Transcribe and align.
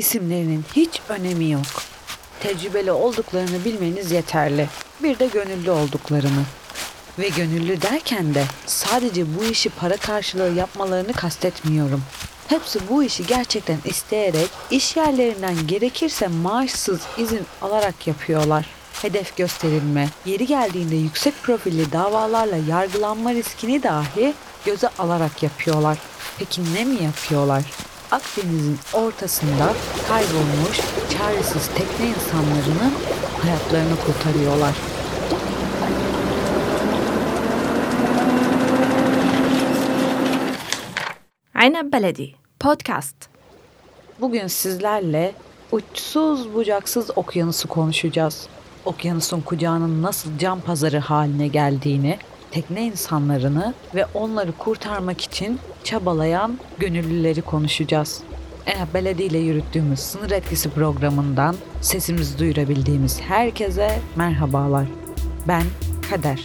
İsimlerinin 0.00 0.64
hiç 0.76 1.00
önemi 1.08 1.50
yok. 1.50 1.82
Tecrübeli 2.40 2.92
olduklarını 2.92 3.64
bilmeniz 3.64 4.10
yeterli. 4.10 4.68
Bir 5.02 5.18
de 5.18 5.26
gönüllü 5.26 5.70
olduklarını. 5.70 6.42
Ve 7.18 7.28
gönüllü 7.28 7.82
derken 7.82 8.34
de 8.34 8.44
sadece 8.66 9.24
bu 9.38 9.44
işi 9.44 9.70
para 9.70 9.96
karşılığı 9.96 10.54
yapmalarını 10.54 11.12
kastetmiyorum. 11.12 12.02
Hepsi 12.48 12.78
bu 12.90 13.02
işi 13.04 13.26
gerçekten 13.26 13.78
isteyerek 13.84 14.48
iş 14.70 14.96
yerlerinden 14.96 15.66
gerekirse 15.66 16.28
maaşsız 16.28 17.00
izin 17.18 17.46
alarak 17.62 18.06
yapıyorlar. 18.06 18.66
Hedef 19.02 19.36
gösterilme, 19.36 20.08
yeri 20.26 20.46
geldiğinde 20.46 20.96
yüksek 20.96 21.42
profilli 21.42 21.92
davalarla 21.92 22.56
yargılanma 22.68 23.34
riskini 23.34 23.82
dahi 23.82 24.34
göze 24.66 24.88
alarak 24.98 25.42
yapıyorlar. 25.42 25.98
Peki 26.38 26.74
ne 26.74 26.84
mi 26.84 27.02
yapıyorlar? 27.02 27.64
Akdeniz'in 28.10 28.78
ortasında 28.92 29.72
kaybolmuş 30.08 30.80
çaresiz 31.18 31.68
tekne 31.68 32.06
insanlarının 32.06 32.92
hayatlarını 33.42 33.96
kurtarıyorlar. 34.06 34.74
Aynab 41.54 41.92
Beledi 41.92 42.34
Podcast 42.60 43.16
Bugün 44.20 44.46
sizlerle 44.46 45.34
uçsuz 45.72 46.54
bucaksız 46.54 47.10
okyanusu 47.16 47.68
konuşacağız. 47.68 48.48
Okyanusun 48.84 49.40
kucağının 49.40 50.02
nasıl 50.02 50.38
cam 50.38 50.60
pazarı 50.60 50.98
haline 50.98 51.48
geldiğini, 51.48 52.18
tekne 52.50 52.82
insanlarını 52.82 53.74
ve 53.94 54.06
onları 54.14 54.52
kurtarmak 54.52 55.20
için 55.20 55.60
çabalayan 55.84 56.58
gönüllüleri 56.78 57.42
konuşacağız. 57.42 58.22
Enab 58.66 58.94
Beledi 58.94 59.22
ile 59.22 59.38
yürüttüğümüz 59.38 60.00
sınır 60.00 60.30
etkisi 60.30 60.70
programından 60.70 61.56
sesimizi 61.80 62.38
duyurabildiğimiz 62.38 63.20
herkese 63.20 63.98
merhabalar. 64.16 64.86
Ben 65.48 65.62
Kader. 66.10 66.44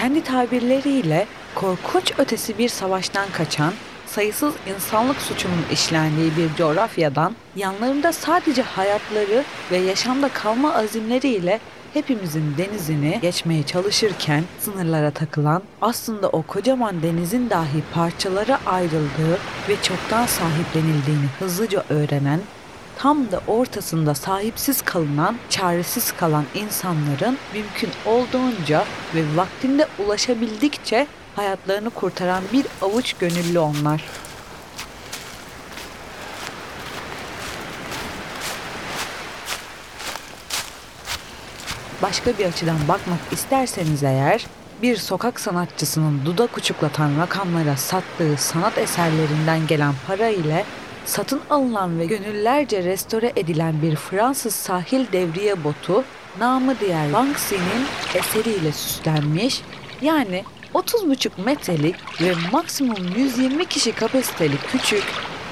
kendi 0.00 0.24
tabirleriyle 0.24 1.26
korkunç 1.54 2.12
ötesi 2.18 2.58
bir 2.58 2.68
savaştan 2.68 3.26
kaçan, 3.32 3.72
sayısız 4.06 4.54
insanlık 4.76 5.20
suçunun 5.22 5.64
işlendiği 5.72 6.32
bir 6.36 6.54
coğrafyadan 6.54 7.36
yanlarında 7.56 8.12
sadece 8.12 8.62
hayatları 8.62 9.44
ve 9.70 9.76
yaşamda 9.76 10.28
kalma 10.28 10.74
azimleriyle 10.74 11.60
hepimizin 11.94 12.54
denizini 12.58 13.18
geçmeye 13.22 13.62
çalışırken 13.62 14.44
sınırlara 14.60 15.10
takılan, 15.10 15.62
aslında 15.80 16.28
o 16.28 16.42
kocaman 16.42 17.02
denizin 17.02 17.50
dahi 17.50 17.82
parçalara 17.94 18.58
ayrıldığı 18.66 19.38
ve 19.68 19.82
çoktan 19.82 20.26
sahiplenildiğini 20.26 21.26
hızlıca 21.38 21.84
öğrenen 21.90 22.40
tam 22.98 23.32
da 23.32 23.40
ortasında 23.46 24.14
sahipsiz 24.14 24.82
kalınan, 24.82 25.36
çaresiz 25.48 26.12
kalan 26.12 26.44
insanların 26.54 27.38
mümkün 27.54 27.90
olduğunca 28.06 28.84
ve 29.14 29.36
vaktinde 29.36 29.86
ulaşabildikçe 29.98 31.06
hayatlarını 31.36 31.90
kurtaran 31.90 32.42
bir 32.52 32.66
avuç 32.82 33.12
gönüllü 33.12 33.58
onlar. 33.58 34.04
Başka 42.02 42.38
bir 42.38 42.44
açıdan 42.44 42.88
bakmak 42.88 43.18
isterseniz 43.32 44.02
eğer, 44.02 44.46
bir 44.82 44.96
sokak 44.96 45.40
sanatçısının 45.40 46.24
dudak 46.24 46.58
uçuklatan 46.58 47.18
rakamlara 47.18 47.76
sattığı 47.76 48.36
sanat 48.36 48.78
eserlerinden 48.78 49.66
gelen 49.66 49.94
para 50.06 50.28
ile 50.28 50.64
satın 51.04 51.40
alınan 51.50 51.98
ve 51.98 52.06
gönüllerce 52.06 52.84
restore 52.84 53.32
edilen 53.36 53.82
bir 53.82 53.96
Fransız 53.96 54.54
sahil 54.54 55.12
devriye 55.12 55.64
botu 55.64 56.04
namı 56.38 56.80
diğer 56.80 57.12
Banksy'nin 57.12 57.86
eseriyle 58.14 58.72
süslenmiş 58.72 59.62
yani 60.02 60.44
30,5 60.74 61.44
metrelik 61.44 62.22
ve 62.22 62.34
maksimum 62.52 63.14
120 63.16 63.66
kişi 63.66 63.92
kapasiteli 63.92 64.56
küçük, 64.72 65.04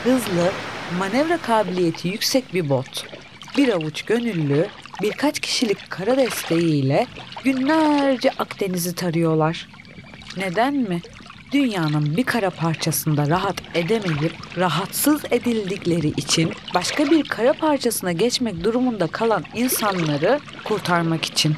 hızlı, 0.05 0.51
manevra 0.99 1.39
kabiliyeti 1.39 2.09
yüksek 2.09 2.55
bir 2.55 2.69
bot. 2.69 3.07
Bir 3.57 3.69
avuç 3.69 4.03
gönüllü 4.03 4.67
birkaç 5.03 5.41
kişilik 5.41 5.91
kara 5.91 6.17
desteğiyle 6.17 7.07
günlerce 7.45 8.31
Akdeniz'i 8.31 8.95
tarıyorlar. 8.95 9.69
Neden 10.37 10.75
mi? 10.75 11.01
dünyanın 11.53 12.17
bir 12.17 12.25
kara 12.25 12.51
parçasında 12.51 13.29
rahat 13.29 13.63
edemeyip 13.75 14.33
rahatsız 14.57 15.23
edildikleri 15.31 16.09
için 16.09 16.53
başka 16.75 17.11
bir 17.11 17.29
kara 17.29 17.53
parçasına 17.53 18.13
geçmek 18.13 18.65
durumunda 18.65 19.07
kalan 19.07 19.45
insanları 19.55 20.41
kurtarmak 20.65 21.25
için. 21.25 21.57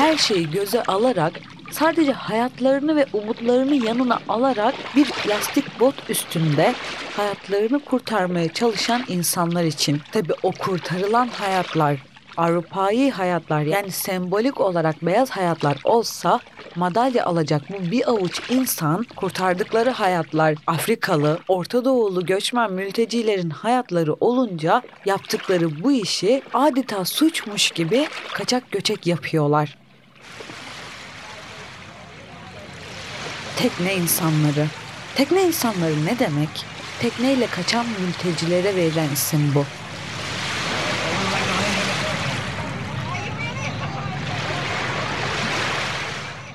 Her 0.00 0.16
şeyi 0.16 0.50
göze 0.50 0.82
alarak 0.82 1.32
sadece 1.70 2.12
hayatlarını 2.12 2.96
ve 2.96 3.06
umutlarını 3.12 3.74
yanına 3.74 4.18
alarak 4.28 4.74
bir 4.96 5.10
plastik 5.10 5.80
bot 5.80 6.10
üstünde 6.10 6.74
hayatlarını 7.16 7.84
kurtarmaya 7.84 8.52
çalışan 8.52 9.04
insanlar 9.08 9.64
için. 9.64 10.00
Tabi 10.12 10.32
o 10.42 10.52
kurtarılan 10.52 11.28
hayatlar 11.28 11.96
Avrupa'yı 12.36 13.12
hayatlar 13.12 13.62
yani 13.62 13.90
sembolik 13.90 14.60
olarak 14.60 15.02
beyaz 15.02 15.30
hayatlar 15.30 15.78
olsa 15.84 16.40
madalya 16.76 17.24
alacak 17.24 17.62
bu 17.70 17.90
bir 17.90 18.10
avuç 18.10 18.40
insan 18.50 19.06
kurtardıkları 19.16 19.90
hayatlar 19.90 20.54
Afrikalı, 20.66 21.38
Orta 21.48 21.84
Doğulu 21.84 22.26
göçmen 22.26 22.72
mültecilerin 22.72 23.50
hayatları 23.50 24.14
olunca 24.14 24.82
yaptıkları 25.06 25.82
bu 25.82 25.92
işi 25.92 26.42
adeta 26.54 27.04
suçmuş 27.04 27.70
gibi 27.70 28.08
kaçak 28.32 28.70
göçek 28.70 29.06
yapıyorlar. 29.06 29.79
Tekne 33.62 33.94
insanları. 33.94 34.66
Tekne 35.14 35.42
insanları 35.42 36.06
ne 36.06 36.18
demek? 36.18 36.48
Tekneyle 37.00 37.46
kaçan 37.46 37.86
mültecilere 38.00 38.76
verilen 38.76 39.08
isim 39.12 39.54
bu. 39.54 39.64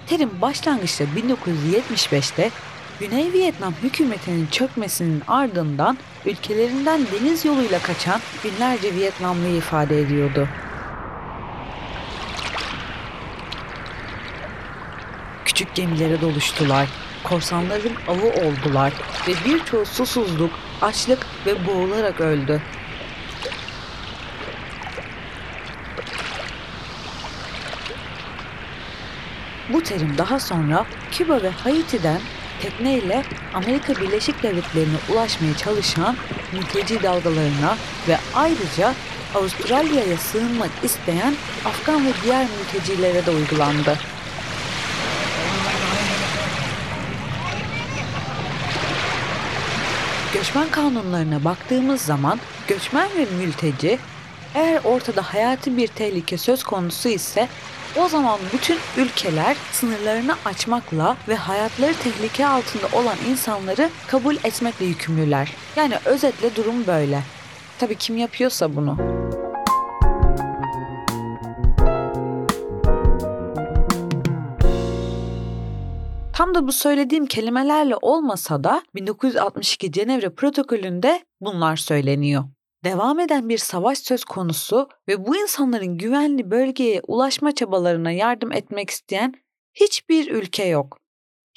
Terim 0.08 0.42
başlangıçta 0.42 1.04
1975'te 1.04 2.52
Güney 3.00 3.34
Vietnam 3.34 3.74
hükümetinin 3.84 4.48
çökmesinin 4.48 5.24
ardından 5.28 5.98
ülkelerinden 6.26 7.02
deniz 7.12 7.46
yoluyla 7.46 7.80
kaçan 7.80 8.22
binlerce 8.44 8.96
Vietnamlıyı 8.96 9.56
ifade 9.56 10.00
ediyordu. 10.02 10.48
Küçük 15.56 15.76
gemilere 15.76 16.22
doluştular, 16.22 16.88
korsanların 17.24 17.94
avı 18.08 18.28
oldular 18.28 18.94
ve 19.28 19.34
birçoğu 19.46 19.86
susuzluk, 19.86 20.52
açlık 20.82 21.26
ve 21.46 21.68
boğularak 21.68 22.22
öldü. 22.22 22.62
Bu 29.70 29.84
terim 29.84 30.18
daha 30.18 30.40
sonra 30.40 30.86
Küba 31.12 31.42
ve 31.42 31.50
Haiti'den 31.50 32.22
tekneyle 32.62 33.24
Amerika 33.54 33.96
Birleşik 33.96 34.44
Devletleri'ne 34.44 34.98
ulaşmaya 35.14 35.58
çalışan 35.58 36.18
mülteci 36.54 37.04
dalgalarına 37.04 37.78
ve 38.08 38.18
ayrıca 38.34 38.94
Avustralya'ya 39.36 40.18
sığınmak 40.18 40.72
isteyen 40.84 41.36
Afgan 41.66 42.06
ve 42.06 42.10
diğer 42.24 42.46
mültecilere 42.60 43.26
de 43.26 43.32
uygulandı. 43.32 43.98
Göçmen 50.36 50.70
kanunlarına 50.70 51.44
baktığımız 51.44 52.02
zaman 52.02 52.40
göçmen 52.68 53.10
ve 53.18 53.26
mülteci 53.26 54.00
eğer 54.56 54.82
ortada 54.84 55.22
hayati 55.22 55.78
bir 55.78 55.88
tehlike 55.88 56.38
söz 56.38 56.64
konusu 56.64 57.10
ise 57.10 57.48
o 57.96 58.08
zaman 58.08 58.40
bütün 58.54 58.78
ülkeler 58.98 59.58
sınırlarını 59.72 60.36
açmakla 60.46 61.18
ve 61.28 61.36
hayatları 61.36 61.94
tehlike 61.94 62.48
altında 62.48 62.88
olan 62.94 63.16
insanları 63.30 63.90
kabul 64.08 64.36
etmekle 64.36 64.86
yükümlüler. 64.86 65.54
Yani 65.76 65.96
özetle 66.06 66.56
durum 66.56 66.88
böyle. 66.88 67.22
Tabii 67.80 67.96
kim 67.96 68.18
yapıyorsa 68.18 68.76
bunu. 68.76 69.15
Tam 76.36 76.56
da 76.56 76.68
bu 76.68 76.72
söylediğim 76.72 77.26
kelimelerle 77.26 77.96
olmasa 78.02 78.64
da 78.64 78.82
1962 78.96 79.92
Cenevre 79.92 80.30
protokolünde 80.30 81.24
bunlar 81.42 81.76
söyleniyor. 81.76 82.44
Devam 82.84 83.20
eden 83.20 83.50
bir 83.50 83.58
savaş 83.58 83.98
söz 83.98 84.24
konusu 84.24 84.90
ve 85.08 85.26
bu 85.26 85.38
insanların 85.38 85.98
güvenli 85.98 86.52
bölgeye 86.52 87.02
ulaşma 87.08 87.56
çabalarına 87.56 88.12
yardım 88.12 88.52
etmek 88.52 88.90
isteyen 88.90 89.34
hiçbir 89.74 90.32
ülke 90.32 90.66
yok. 90.66 90.98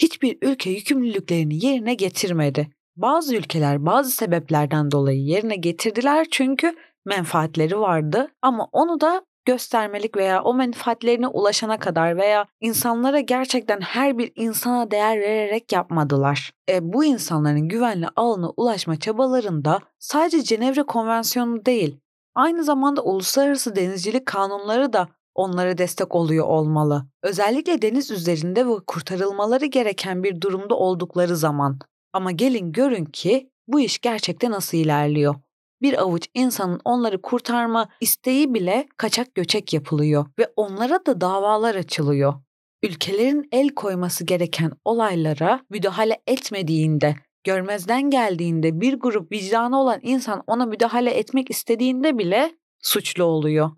Hiçbir 0.03 0.39
ülke 0.43 0.71
yükümlülüklerini 0.71 1.67
yerine 1.67 1.95
getirmedi. 1.95 2.69
Bazı 2.97 3.37
ülkeler 3.37 3.87
bazı 3.87 4.11
sebeplerden 4.11 4.91
dolayı 4.91 5.21
yerine 5.21 5.57
getirdiler 5.57 6.27
çünkü 6.31 6.77
menfaatleri 7.07 7.81
vardı 7.81 8.29
ama 8.43 8.69
onu 8.73 9.01
da 9.01 9.23
göstermelik 9.49 10.17
veya 10.17 10.43
o 10.43 10.55
menfaatlerine 10.55 11.27
ulaşana 11.27 11.79
kadar 11.79 12.17
veya 12.17 12.47
insanlara 12.61 13.21
gerçekten 13.21 13.81
her 13.81 14.19
bir 14.19 14.33
insana 14.37 14.91
değer 14.91 15.21
vererek 15.21 15.73
yapmadılar. 15.73 16.53
E, 16.71 16.93
bu 16.93 17.05
insanların 17.05 17.69
güvenli 17.69 18.07
alana 18.17 18.51
ulaşma 18.51 18.99
çabalarında 18.99 19.81
sadece 19.99 20.43
Cenevre 20.43 20.83
Konvansiyonu 20.83 21.65
değil, 21.65 22.01
aynı 22.35 22.65
zamanda 22.65 23.03
uluslararası 23.03 23.77
denizcilik 23.77 24.27
kanunları 24.27 24.93
da 24.93 25.09
onlara 25.35 25.79
destek 25.79 26.15
oluyor 26.15 26.47
olmalı. 26.47 27.07
Özellikle 27.23 27.83
deniz 27.83 28.11
üzerinde 28.11 28.67
ve 28.67 28.73
kurtarılmaları 28.87 29.67
gereken 29.67 30.23
bir 30.23 30.41
durumda 30.41 30.75
oldukları 30.75 31.37
zaman. 31.37 31.79
Ama 32.13 32.31
gelin 32.31 32.73
görün 32.73 33.05
ki 33.05 33.51
bu 33.69 33.81
iş 33.81 33.99
gerçekten 33.99 34.51
nasıl 34.51 34.79
ilerliyor 34.79 35.35
bir 35.83 36.03
avuç 36.03 36.29
insanın 36.35 36.81
onları 36.85 37.23
kurtarma 37.23 37.89
isteği 38.01 38.55
bile 38.55 38.89
kaçak 38.97 39.35
göçek 39.35 39.73
yapılıyor 39.73 40.27
ve 40.39 40.53
onlara 40.57 41.07
da 41.07 41.21
davalar 41.21 41.75
açılıyor. 41.75 42.35
Ülkelerin 42.83 43.49
el 43.53 43.69
koyması 43.69 44.25
gereken 44.25 44.73
olaylara 44.85 45.61
müdahale 45.71 46.23
etmediğinde, 46.27 47.17
görmezden 47.45 48.11
geldiğinde 48.11 48.81
bir 48.81 48.95
grup 48.95 49.33
vicdanı 49.33 49.81
olan 49.81 50.01
insan 50.03 50.43
ona 50.47 50.67
müdahale 50.67 51.11
etmek 51.11 51.51
istediğinde 51.51 52.19
bile 52.19 52.53
suçlu 52.83 53.25
oluyor. 53.25 53.71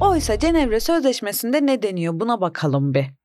Oysa 0.00 0.38
Cenevre 0.38 0.80
Sözleşmesi'nde 0.80 1.66
ne 1.66 1.82
deniyor 1.82 2.20
buna 2.20 2.40
bakalım 2.40 2.94
bir 2.94 3.21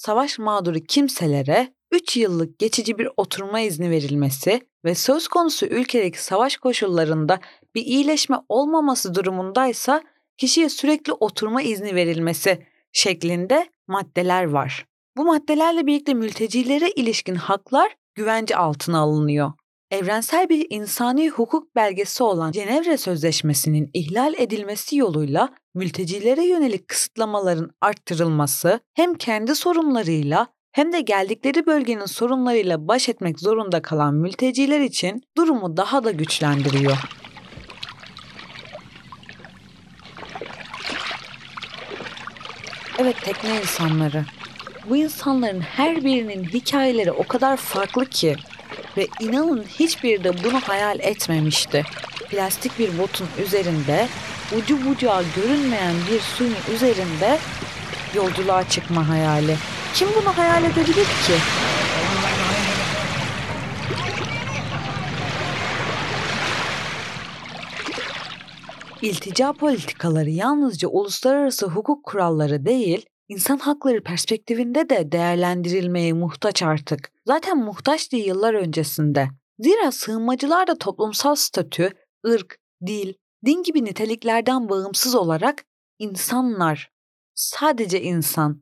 savaş 0.00 0.38
mağduru 0.38 0.80
kimselere 0.80 1.74
3 1.92 2.16
yıllık 2.16 2.58
geçici 2.58 2.98
bir 2.98 3.08
oturma 3.16 3.60
izni 3.60 3.90
verilmesi 3.90 4.60
ve 4.84 4.94
söz 4.94 5.28
konusu 5.28 5.66
ülkedeki 5.66 6.24
savaş 6.24 6.56
koşullarında 6.56 7.40
bir 7.74 7.84
iyileşme 7.84 8.36
olmaması 8.48 9.14
durumundaysa 9.14 10.02
kişiye 10.36 10.68
sürekli 10.68 11.12
oturma 11.12 11.62
izni 11.62 11.94
verilmesi 11.94 12.66
şeklinde 12.92 13.68
maddeler 13.88 14.44
var. 14.44 14.86
Bu 15.16 15.24
maddelerle 15.24 15.86
birlikte 15.86 16.14
mültecilere 16.14 16.90
ilişkin 16.90 17.34
haklar 17.34 17.96
güvence 18.14 18.56
altına 18.56 18.98
alınıyor 18.98 19.52
evrensel 19.90 20.48
bir 20.48 20.66
insani 20.70 21.28
hukuk 21.28 21.76
belgesi 21.76 22.22
olan 22.22 22.52
Cenevre 22.52 22.96
Sözleşmesi'nin 22.96 23.90
ihlal 23.94 24.34
edilmesi 24.38 24.96
yoluyla 24.96 25.48
mültecilere 25.74 26.44
yönelik 26.44 26.88
kısıtlamaların 26.88 27.70
arttırılması 27.80 28.80
hem 28.94 29.14
kendi 29.14 29.54
sorunlarıyla 29.54 30.46
hem 30.72 30.92
de 30.92 31.00
geldikleri 31.00 31.66
bölgenin 31.66 32.06
sorunlarıyla 32.06 32.88
baş 32.88 33.08
etmek 33.08 33.40
zorunda 33.40 33.82
kalan 33.82 34.14
mülteciler 34.14 34.80
için 34.80 35.22
durumu 35.36 35.76
daha 35.76 36.04
da 36.04 36.10
güçlendiriyor. 36.10 36.98
Evet 42.98 43.16
tekne 43.24 43.60
insanları. 43.60 44.24
Bu 44.88 44.96
insanların 44.96 45.60
her 45.60 46.04
birinin 46.04 46.44
hikayeleri 46.44 47.12
o 47.12 47.26
kadar 47.26 47.56
farklı 47.56 48.06
ki 48.06 48.36
ve 48.96 49.06
inanın 49.20 49.62
hiçbir 49.62 50.24
de 50.24 50.44
bunu 50.44 50.60
hayal 50.60 51.00
etmemişti. 51.00 51.84
Plastik 52.30 52.78
bir 52.78 52.98
botun 52.98 53.26
üzerinde, 53.46 54.08
ucu 54.58 54.86
bucağı 54.86 55.24
görünmeyen 55.36 55.94
bir 56.10 56.20
suyun 56.20 56.56
üzerinde 56.74 57.38
yolculuğa 58.14 58.68
çıkma 58.68 59.08
hayali. 59.08 59.56
Kim 59.94 60.08
bunu 60.16 60.38
hayal 60.38 60.64
edebilir 60.64 61.04
ki? 61.04 61.34
İltica 69.02 69.52
politikaları 69.52 70.30
yalnızca 70.30 70.88
uluslararası 70.88 71.66
hukuk 71.66 72.04
kuralları 72.04 72.66
değil, 72.66 73.06
insan 73.28 73.58
hakları 73.58 74.02
perspektifinde 74.02 74.88
de 74.88 75.12
değerlendirilmeye 75.12 76.12
muhtaç 76.12 76.62
artık. 76.62 77.12
Zaten 77.26 77.58
muhtaçtı 77.58 78.16
yıllar 78.16 78.54
öncesinde. 78.54 79.28
Zira 79.58 79.92
sığınmacılar 79.92 80.66
da 80.66 80.78
toplumsal 80.78 81.34
statü, 81.34 81.90
ırk, 82.26 82.58
dil, 82.86 83.14
din 83.46 83.62
gibi 83.62 83.84
niteliklerden 83.84 84.68
bağımsız 84.68 85.14
olarak 85.14 85.64
insanlar. 85.98 86.90
Sadece 87.34 88.02
insan. 88.02 88.60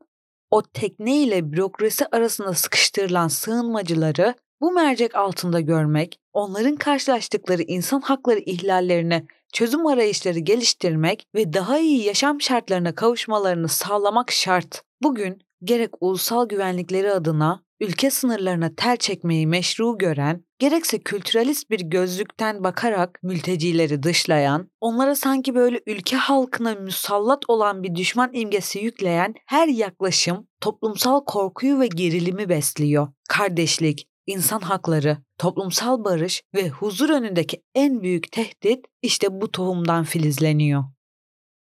O 0.50 0.62
tekne 0.62 1.16
ile 1.16 1.52
bürokrasi 1.52 2.06
arasında 2.06 2.54
sıkıştırılan 2.54 3.28
sığınmacıları 3.28 4.34
bu 4.60 4.72
mercek 4.72 5.14
altında 5.14 5.60
görmek, 5.60 6.20
onların 6.32 6.76
karşılaştıkları 6.76 7.62
insan 7.62 8.00
hakları 8.00 8.38
ihlallerine 8.38 9.26
çözüm 9.52 9.86
arayışları 9.86 10.38
geliştirmek 10.38 11.26
ve 11.34 11.52
daha 11.52 11.78
iyi 11.78 12.04
yaşam 12.04 12.40
şartlarına 12.40 12.94
kavuşmalarını 12.94 13.68
sağlamak 13.68 14.30
şart. 14.30 14.82
Bugün 15.02 15.42
gerek 15.64 15.90
ulusal 16.00 16.48
güvenlikleri 16.48 17.12
adına 17.12 17.62
ülke 17.80 18.10
sınırlarına 18.10 18.74
tel 18.76 18.96
çekmeyi 18.96 19.46
meşru 19.46 19.98
gören, 19.98 20.44
gerekse 20.58 20.98
kültüralist 20.98 21.70
bir 21.70 21.80
gözlükten 21.80 22.64
bakarak 22.64 23.20
mültecileri 23.22 24.02
dışlayan, 24.02 24.70
onlara 24.80 25.14
sanki 25.14 25.54
böyle 25.54 25.80
ülke 25.86 26.16
halkına 26.16 26.74
musallat 26.74 27.42
olan 27.48 27.82
bir 27.82 27.94
düşman 27.94 28.30
imgesi 28.32 28.78
yükleyen 28.78 29.34
her 29.46 29.68
yaklaşım 29.68 30.46
toplumsal 30.60 31.24
korkuyu 31.24 31.80
ve 31.80 31.86
gerilimi 31.86 32.48
besliyor. 32.48 33.08
Kardeşlik, 33.28 34.08
insan 34.26 34.60
hakları, 34.60 35.18
toplumsal 35.38 36.04
barış 36.04 36.42
ve 36.54 36.68
huzur 36.68 37.10
önündeki 37.10 37.62
en 37.74 38.02
büyük 38.02 38.32
tehdit 38.32 38.86
işte 39.02 39.40
bu 39.40 39.50
tohumdan 39.50 40.04
filizleniyor. 40.04 40.84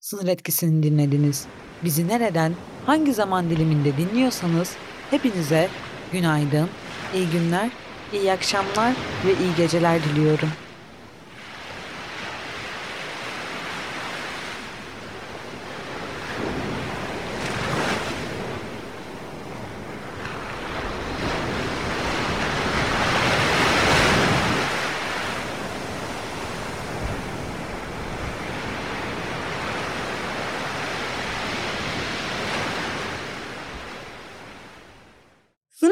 Sınır 0.01 0.29
etkisini 0.29 0.83
dinlediniz. 0.83 1.47
Bizi 1.85 2.09
nereden, 2.09 2.55
hangi 2.87 3.13
zaman 3.13 3.51
diliminde 3.51 3.97
dinliyorsanız 3.97 4.77
hepinize 5.11 5.69
günaydın, 6.13 6.69
iyi 7.15 7.31
günler, 7.31 7.69
iyi 8.13 8.33
akşamlar 8.33 8.93
ve 9.27 9.31
iyi 9.31 9.55
geceler 9.57 10.03
diliyorum. 10.03 10.49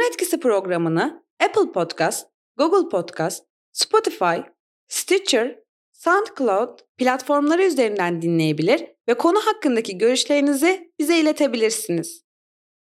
Etkisi 0.08 0.40
programını 0.40 1.24
Apple 1.44 1.72
Podcast, 1.72 2.26
Google 2.56 2.88
Podcast, 2.88 3.44
Spotify, 3.72 4.36
Stitcher, 4.88 5.58
SoundCloud 5.92 6.78
platformları 6.96 7.64
üzerinden 7.64 8.22
dinleyebilir 8.22 8.84
ve 9.08 9.14
konu 9.14 9.38
hakkındaki 9.46 9.98
görüşlerinizi 9.98 10.92
bize 10.98 11.18
iletebilirsiniz. 11.18 12.25